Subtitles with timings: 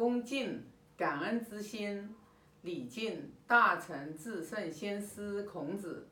[0.00, 0.64] 恭敬
[0.96, 2.16] 感恩之心，
[2.62, 6.08] 礼敬大成至圣先师孔子，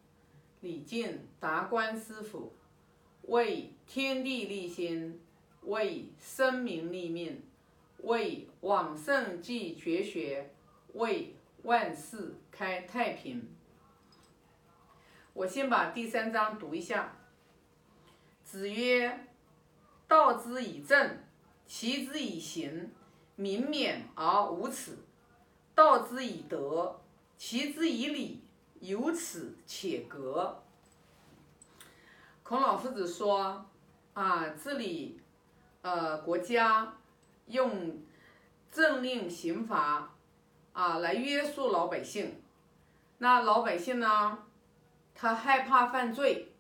[0.61, 2.53] 礼敬达观师傅，
[3.23, 5.19] 为天地立心，
[5.63, 7.43] 为生民立命，
[8.03, 10.51] 为往圣继绝学，
[10.93, 13.49] 为万世开太平。
[15.33, 17.17] 我先把第三章读一下。
[18.45, 19.27] 子曰
[20.07, 21.23] ：“道之以政，
[21.65, 22.91] 齐之以刑，
[23.39, 24.95] 民免而无耻；
[25.73, 26.99] 道之以德，
[27.37, 28.43] 齐之以礼，
[28.81, 30.61] 有耻且格。”
[32.43, 33.65] 孔老夫子说
[34.13, 35.21] ：“啊，治理
[35.83, 36.95] 呃国家，
[37.47, 38.03] 用
[38.73, 40.11] 政令刑罚
[40.73, 42.43] 啊来约束老百姓。
[43.19, 44.39] 那老百姓呢？”
[45.21, 46.53] 他害怕犯罪，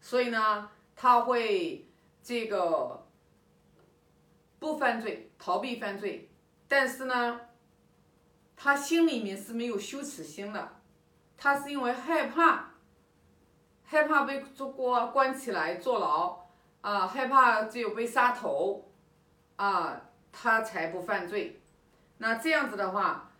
[0.00, 1.86] 所以呢，他会
[2.22, 3.05] 这个
[4.58, 6.28] 不犯罪，逃避犯罪。
[6.68, 7.40] 但是呢，
[8.56, 10.76] 他心里面是没有羞耻心的，
[11.36, 12.70] 他是因为害怕，
[13.84, 16.46] 害怕被做关关起来坐牢
[16.80, 18.90] 啊，害怕只有被杀头
[19.56, 20.00] 啊，
[20.32, 21.60] 他才不犯罪。
[22.18, 23.32] 那这样子的话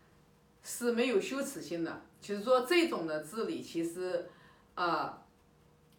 [0.63, 2.01] 是没有羞耻心的。
[2.19, 4.29] 就是说，这种的治理其实。
[4.75, 5.23] 啊，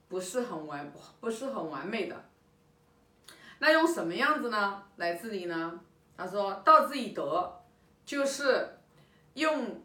[0.07, 2.28] 不是很完，不是很完美的。
[3.61, 5.81] 那用什么样子呢来治理呢？
[6.17, 7.61] 他说：“道之以德，
[8.05, 8.79] 就是
[9.35, 9.83] 用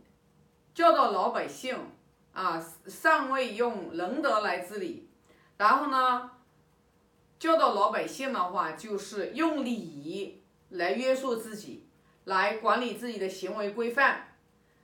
[0.74, 1.78] 教导老百姓
[2.34, 5.10] 啊，上位用仁德来治理。
[5.58, 6.32] 然后呢，
[7.38, 11.88] 教导老百姓的话，就是用礼仪来约束自己，
[12.26, 14.36] 来管理自己的行为规范。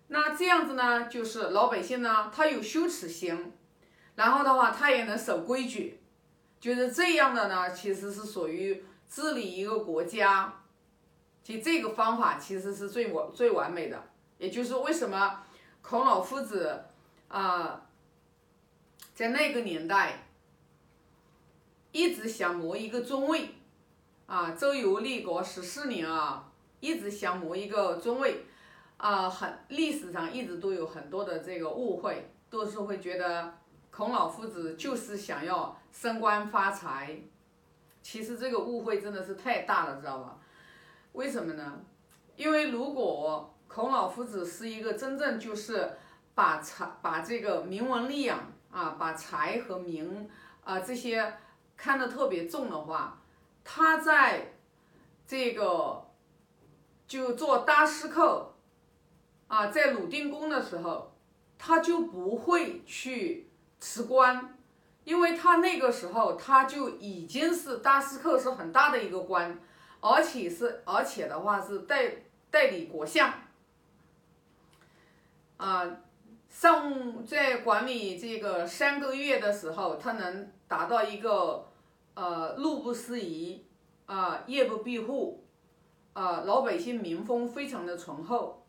[0.10, 3.54] 那这样子呢，就是老百姓呢，他有羞耻心。”
[4.16, 6.02] 然后的话，他也能守规矩，
[6.60, 7.72] 就是这样的呢。
[7.72, 10.54] 其实是属于治理一个国家，
[11.44, 14.04] 其实这个方法其实是最完最完美的。
[14.38, 15.44] 也就是为什么
[15.82, 16.86] 孔老夫子
[17.28, 17.82] 啊，
[19.14, 20.28] 在那个年代
[21.92, 23.50] 一直想谋一个中位
[24.26, 28.46] 啊，周游列国十四年啊，一直想谋一个中位
[28.98, 33.59] 啊，很历史上一直都有很多的这个误会，都是会觉得。
[34.00, 37.20] 孔老夫子就是想要升官发财，
[38.02, 40.38] 其实这个误会真的是太大了，知道吧？
[41.12, 41.82] 为什么呢？
[42.38, 45.98] 因为如果孔老夫子是一个真正就是
[46.34, 48.40] 把财、把这个名闻利养
[48.72, 50.30] 啊，把财和名
[50.64, 51.34] 啊这些
[51.76, 53.22] 看得特别重的话，
[53.66, 54.54] 他在
[55.28, 56.06] 这个
[57.06, 58.54] 就做大师课
[59.50, 61.12] 啊，在鲁定公的时候，
[61.58, 63.49] 他就不会去。
[63.80, 64.58] 辞官，
[65.06, 69.58] 因为他那个时候他就已经是大司寇，是很大的一个官，
[70.02, 72.12] 而且是而且的话是代
[72.52, 73.34] 代理国相，
[75.58, 75.98] 啊，
[76.50, 81.66] 上在管理这个三个月的时候，他能达到一个
[82.16, 83.66] 呃路不拾遗
[84.08, 85.46] 啊夜不闭户
[86.14, 88.66] 啊老百姓民风非常的淳厚，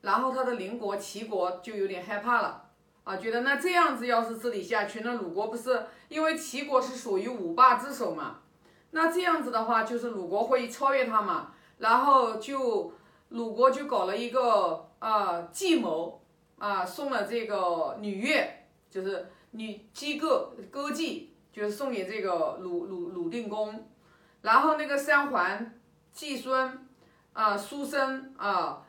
[0.00, 2.63] 然后他的邻国齐国就有点害怕了。
[3.04, 8.38] 啊，觉得那这样子要是治理下去，那鲁国不是因为齐国是属于五霸之首嘛？
[8.92, 11.52] 那这样子的话，就是鲁国会超越他嘛？
[11.76, 12.94] 然后就
[13.28, 16.22] 鲁国就搞了一个啊计谋
[16.56, 23.86] 啊，送了这个女乐，就是女姬歌歌妓，就是送给这个鲁鲁鲁定公。
[24.40, 25.78] 然后那个三桓、
[26.10, 26.86] 季孙
[27.34, 28.82] 啊、叔孙啊，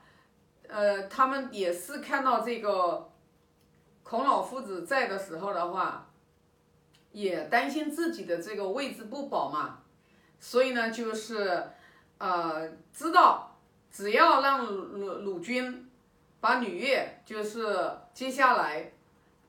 [0.70, 3.10] 呃，他们也是看到这个。
[4.16, 6.08] 孔老夫子在的时候的话，
[7.12, 9.80] 也担心自己的这个位置不保嘛，
[10.40, 11.68] 所以呢，就是
[12.18, 13.58] 呃，知道
[13.92, 15.92] 只要让鲁鲁军
[16.40, 18.94] 把吕越就是接下来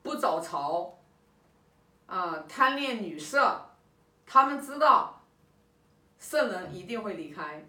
[0.03, 0.99] 不早朝
[2.07, 3.71] 啊，贪恋女色，
[4.27, 5.23] 他们知道
[6.19, 7.65] 圣人一定会离开，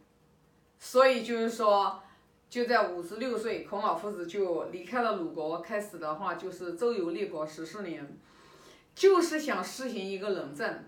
[0.80, 2.02] 所以就是说。
[2.50, 8.18] 就在五十六岁，孔老夫子就离开了鲁国，开始的话就是周游列国十四年，
[8.96, 10.86] 就是想实行一个仁政，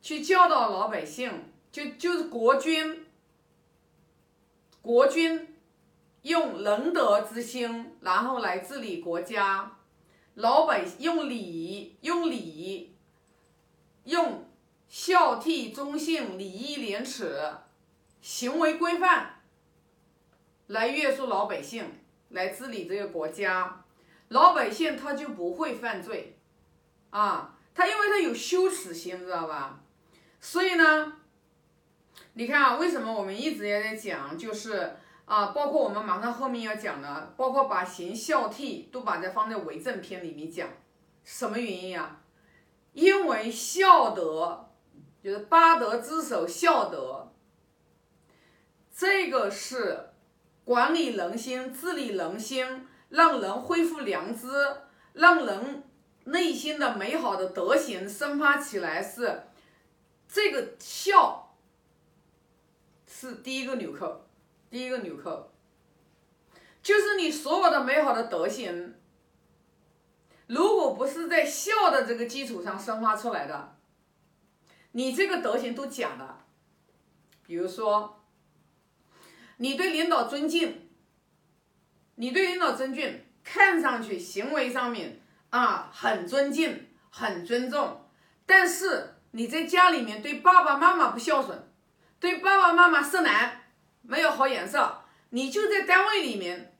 [0.00, 3.04] 去教导老百姓，就就是国君，
[4.80, 5.56] 国君
[6.22, 9.78] 用仁德之心，然后来治理国家，
[10.34, 12.94] 老百姓用礼，用礼，
[14.04, 14.48] 用
[14.88, 17.36] 孝悌忠信、礼义廉耻、
[18.22, 19.37] 行为规范。
[20.68, 21.84] 来约束老百姓，
[22.30, 23.84] 来治理这个国家，
[24.28, 26.38] 老百姓他就不会犯罪，
[27.10, 29.80] 啊，他因为他有羞耻心，知道吧？
[30.40, 31.14] 所以呢，
[32.34, 40.68] 你看啊，为什么我们一直也在讲，就是啊，包括我们马上后面要讲的，包括把行孝悌都把它放在为政篇里面讲，
[41.24, 42.20] 什么原因呀？
[42.92, 44.68] 因为孝德
[45.22, 47.32] 就是八德之首，孝德，
[48.94, 50.07] 这个是
[50.68, 54.46] 管理人心、治理人心，让人恢复良知，
[55.14, 55.82] 让人
[56.24, 59.44] 内心的美好的德行生发起来，是
[60.28, 61.56] 这个孝。
[63.06, 64.26] 是第一个纽扣，
[64.68, 65.50] 第一个纽扣，
[66.82, 68.94] 就是你所有的美好的德行，
[70.48, 73.74] 如果不是在孝的这个基础上生发出来的，
[74.92, 76.40] 你这个德行都假的。
[77.46, 78.17] 比如说，
[79.58, 80.88] 你对领导尊敬，
[82.16, 85.20] 你对领导尊敬，看上去行为上面
[85.50, 88.04] 啊很尊敬、很尊重，
[88.46, 91.64] 但是你在家里面对爸爸妈妈不孝顺。
[92.20, 93.66] 对爸爸妈妈色难，
[94.02, 96.76] 没有好眼色，你就在单位里面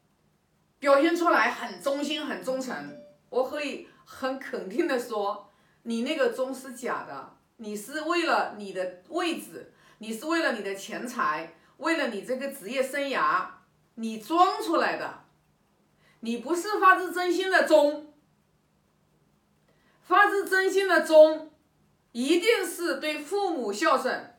[0.80, 2.74] 表现出来很忠心、很忠诚。
[3.30, 5.52] 我可以很肯定的说，
[5.84, 13.46] 你那个忠是假的，你是为了你的位置，你是为了你的钱财，为了你这个职业生涯，
[13.96, 15.24] 你装出来的，
[16.20, 18.14] 你不是发自真心的忠。
[20.02, 21.52] 发自真心的忠，
[22.12, 24.34] 一定是对父母孝顺。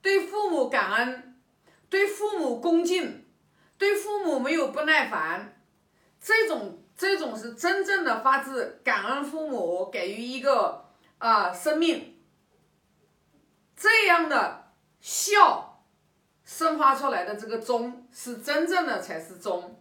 [0.00, 1.40] 对父母感恩，
[1.88, 3.26] 对父母恭敬，
[3.76, 5.60] 对父母没有不耐烦，
[6.20, 12.22] 这种这种是真正的发自感恩父母给予一个啊生命，
[13.76, 15.73] 这样的孝
[16.44, 19.80] 生发出来的这个忠是真正的才是忠。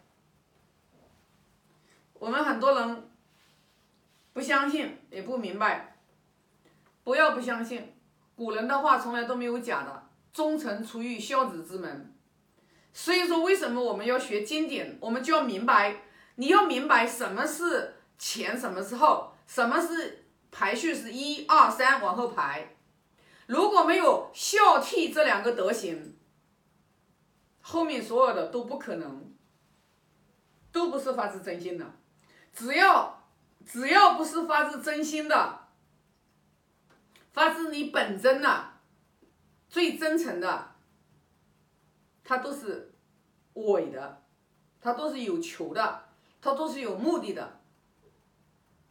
[2.14, 3.10] 我们很多人
[4.32, 5.98] 不相信也不明白，
[7.04, 7.94] 不要不相信，
[8.36, 10.04] 古人的话从来都没有假的。
[10.32, 12.12] 忠臣出于孝子之门，
[12.92, 14.98] 所以说为什么我们要学经典？
[15.00, 15.98] 我们就要明白，
[16.36, 22.70] 你要明白什么是前，什么是后，什么是排序是一二三往后排。
[23.46, 26.13] 如果没有孝悌这两个德行，
[27.66, 29.34] 后面所有的都不可能，
[30.72, 31.86] 都不是发自真心的。
[32.54, 33.24] 只要
[33.66, 35.60] 只要不是发自真心的，
[37.32, 38.74] 发自你本真的。
[39.70, 40.76] 最真诚的，
[42.24, 42.94] 他都是
[43.54, 44.22] 伪的，
[44.80, 46.06] 他都是有求的，
[46.40, 47.60] 他都是有目的的，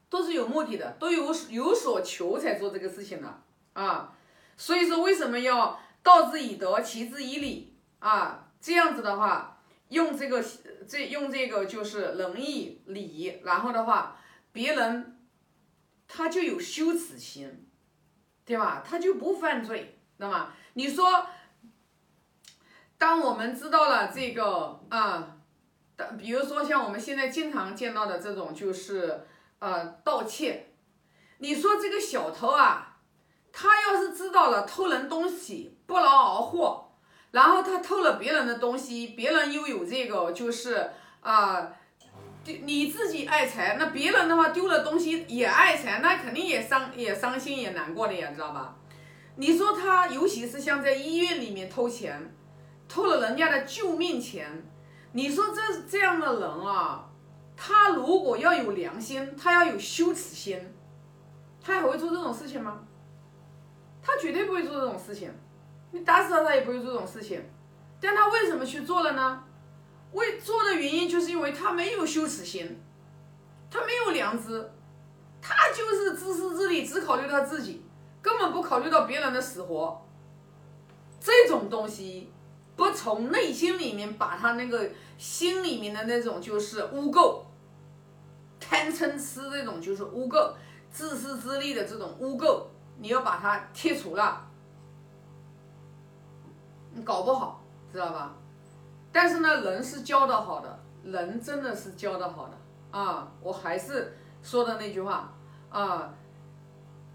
[0.09, 3.43] 都是有目的的，都有有所求才做这个事情的
[3.75, 4.13] 啊。
[4.57, 8.42] 所以说，为什么要道之以德，齐之以礼啊？
[8.63, 10.43] 这样子的话，用这个
[10.89, 14.17] 这用这个就是仁义礼，然后的话，
[14.53, 15.19] 别人
[16.07, 17.69] 他就有羞耻心，
[18.45, 18.85] 对吧？
[18.87, 20.53] 他就不犯罪，知道吗？
[20.75, 21.27] 你说，
[22.97, 25.39] 当我们知道了这个啊，
[26.17, 29.27] 比如说像我们现在经常见到的这种，就是
[29.59, 30.69] 呃盗窃。
[31.39, 33.01] 你说这个小偷啊，
[33.53, 36.82] 他要是知道了偷人东西不劳而获，
[37.33, 40.91] 然后他偷了别人的东西，别人又有这个就是
[41.21, 41.73] 啊，
[42.45, 48.77] 你自己爱财，那别人的话丢了东西也爱财，那肯定也伤也伤心也难过的呀，知道吧？
[49.37, 52.35] 你说他，尤其是像在医院里面偷钱，
[52.87, 54.65] 偷了人家的救命钱，
[55.13, 57.09] 你说这这样的人啊，
[57.57, 60.61] 他如果要有良心，他要有羞耻心，
[61.63, 62.81] 他还会做这种事情吗？
[64.03, 65.33] 他绝对不会做这种事情，
[65.93, 67.41] 你打死他他也不会做这种事情，
[68.01, 69.45] 但他为什么去做了呢？
[70.13, 72.79] 为做的原因就是因为他没有羞耻心，
[73.71, 74.71] 他没有良知，
[75.41, 77.85] 他就是自私自利，只考虑他自己。
[78.21, 80.01] 根本不考虑到别人的死活，
[81.19, 82.31] 这种东西
[82.77, 87.41] 不从内心里面把他那个心里面的那种就是污垢、
[88.61, 90.53] 贪嗔痴这种就是污垢、
[90.89, 92.63] 自私自利的这种污垢，
[92.99, 94.49] 你要把它剔除了，
[96.95, 98.35] 你搞不好，知道吧？
[99.11, 103.29] 但是呢，人是教的好的，人真的是教的好的啊！
[103.41, 105.33] 我还是说的那句话
[105.71, 106.13] 啊。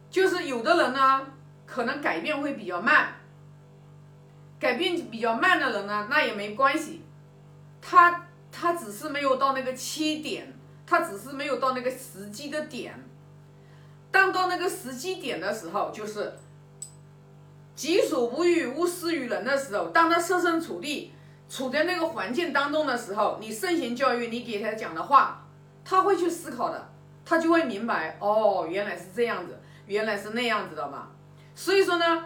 [0.10, 1.28] 就是有的人呢，
[1.66, 3.16] 可能改变会比较慢，
[4.60, 7.04] 改变比较慢的人呢，那也没关系，
[7.82, 12.94] 他他只是没有到那个切点，他只是没有到那个时机的点。
[14.10, 16.34] 当到那个时机点的时候，就是
[17.78, 21.14] 己所不欲，勿施于人的时候，当他设身处地
[21.48, 25.48] 处在那个环境当中的时候，你圣贤教育，你给他讲的话，
[25.86, 26.90] 他会去思考的，
[27.24, 29.58] 他就会明白，哦，原来是这样子。
[29.88, 31.08] 原来是那样子的嘛，
[31.56, 32.26] 所以说呢，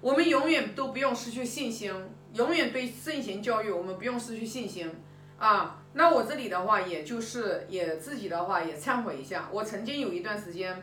[0.00, 1.92] 我们永远都不用失去信心，
[2.32, 4.90] 永远对圣贤教育我们不用失去信心
[5.38, 5.82] 啊。
[5.92, 10.82] 那我这里的话，也就是也自己的话也忏悔一下，我曾经有一段时间，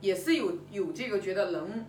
[0.00, 1.86] 也是有有这个觉得人，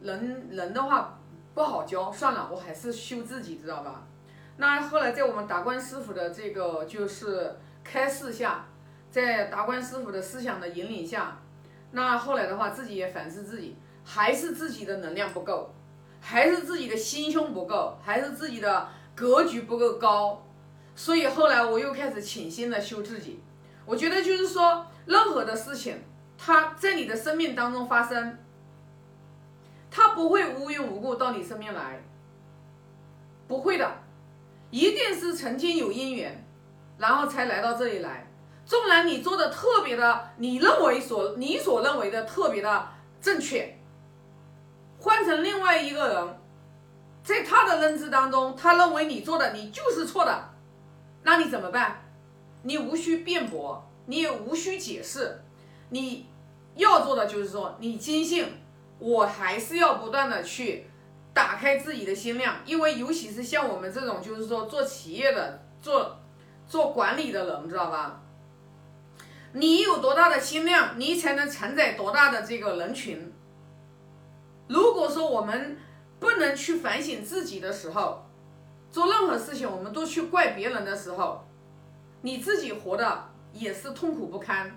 [0.00, 1.18] 人人的话
[1.54, 4.02] 不好教，算了，我还是修自己，知道吧？
[4.58, 8.66] 那后来在我们达观师傅的这个就是开示下，
[9.10, 11.38] 在达观师傅的思想的引领下，
[11.92, 15.74] 那后来的话自己也反思自己，还是自己的能量不够，
[16.20, 20.46] 还是自己的心胸不够，还是自己的格局不够高。
[20.94, 23.40] 所以后来我又开始潜心的修自己。
[23.84, 26.02] 我觉得就是说，任何的事情，
[26.38, 28.38] 它在你的生命当中发生，
[29.96, 32.02] 他不会无缘无故到你身边来，
[33.48, 33.90] 不会的，
[34.70, 36.44] 一定是曾经有因缘，
[36.98, 38.30] 然后才来到这里来。
[38.66, 42.88] 纵然你做的特别的，你认为所你所认为的特别的
[43.22, 43.78] 正确，
[45.00, 46.38] 换成另外一个人，
[47.24, 50.50] 在他的认知当中，他认为你做的你就是错的。
[51.22, 52.02] 那你怎么办？
[52.64, 55.40] 你无需辩驳，你也无需解释，
[55.88, 56.26] 你
[56.74, 58.46] 要做的就是说，你坚信，
[58.98, 60.86] 我还是要不断的去
[61.34, 66.18] 打开自己的心量，因为尤其是像我们这种就是说做企业的、做
[66.66, 68.22] 做管理的人，知道吧？
[69.52, 73.32] 你有多大的心量，你才能承载多大的这个人群。
[74.68, 75.78] 如果说我们
[76.18, 78.26] 不能去反省自己的时候，
[78.90, 81.46] 做任何事情，我们都去怪别人的时候，
[82.22, 84.76] 你自己活的也是痛苦不堪。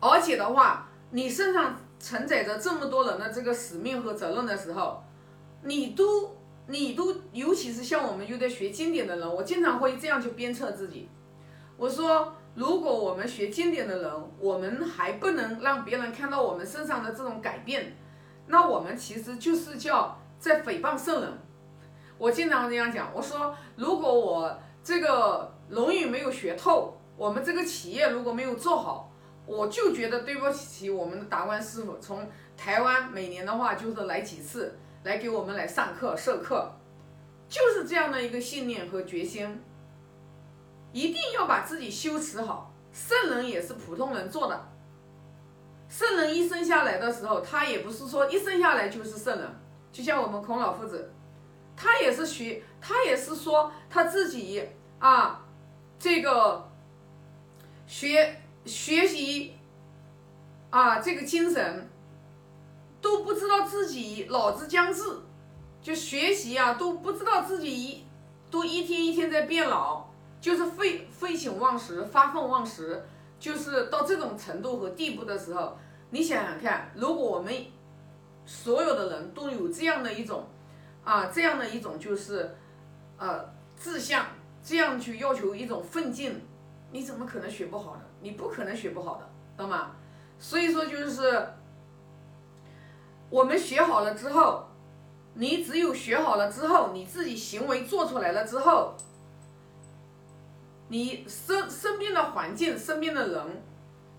[0.00, 5.04] 而且的话，你身上承载着这么多人的这个使命和责任的时候，
[5.62, 6.34] 你都
[6.66, 11.08] 你都，尤其是像我们有在学经典的人，我经常会这样去鞭策自己。
[11.76, 17.96] 我说，如果我们学经典的人，我们还不能让别人看到我们身上的这种改变，
[18.46, 21.38] 那我们其实就是叫在诽谤圣人。
[22.18, 29.09] 我经常这样讲，我说如果我这个《论语》没有学透，我们这个企业如果没有做好，
[29.50, 31.98] 我就觉得对不起我们的达观师傅。
[31.98, 32.24] 从
[32.56, 36.70] 台湾每年的话就是来几次，来给我们来上课授课，
[37.48, 39.60] 就是这样的一个信念和决心，
[40.92, 42.72] 一定要把自己修持好。
[42.92, 44.68] 圣人也是普通人做的，
[45.88, 49.48] 圣人一生下来的时候，他也不是说一生下来就是圣人，
[49.90, 51.10] 就像我们孔老夫子。
[51.76, 54.62] 他也是学，他也是说他自己
[55.00, 55.44] 啊，
[55.98, 56.68] 这个
[57.86, 59.54] 学学习
[60.70, 61.88] 啊，这个精神
[63.00, 65.02] 都不知道自己老之将至，
[65.82, 68.04] 就学习啊都不知道自己一
[68.50, 70.04] 都一天一天在变老，
[70.40, 73.02] 就是废废寝忘食、发愤忘食，
[73.38, 75.76] 就是到这种程度和地步的时候，
[76.10, 77.54] 你想想看，如果我们
[78.46, 80.46] 所有的人都有这样的一种。
[81.02, 82.54] 啊，这样的一种就是，
[83.16, 83.42] 呃，
[83.74, 84.26] 志向，
[84.62, 86.38] 这样去要求一种奋进，
[86.92, 88.02] 你怎么可能学不好呢？
[88.20, 89.92] 你不可能学不好的，懂吗？
[90.38, 91.48] 所以说就是，
[93.28, 94.68] 我们学好了之后，
[95.34, 98.94] 你只有学好了之后，你自己行为做出来了之后，
[100.88, 103.62] 你身身边的环境、身边的人，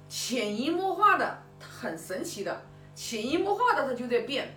[0.07, 2.61] 潜移默化的，很神奇的，
[2.95, 4.53] 潜移默化的它就在变。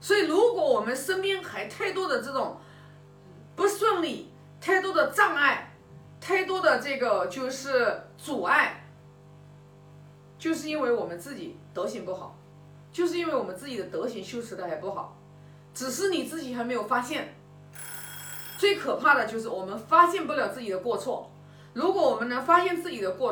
[0.00, 2.56] 所以，如果我们身边还太多的这种
[3.56, 5.67] 不顺利、太多的障碍、
[6.20, 8.84] 太多的这个就是阻碍，
[10.38, 12.36] 就是因为我们自己德行不好，
[12.92, 15.16] 就是因为我们自己的德行修持的还不好，
[15.74, 17.34] 只是你自己还没有发现。
[18.58, 21.30] 最可怕的就是我们发现不了自己的过错。
[21.74, 23.26] 如果我们能发现自己的过，